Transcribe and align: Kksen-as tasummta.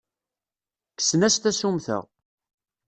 Kksen-as 0.91 1.35
tasummta. 1.37 1.99